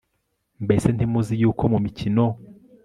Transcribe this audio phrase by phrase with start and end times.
[0.63, 2.25] Mbese ntimuzi yuko mu mikino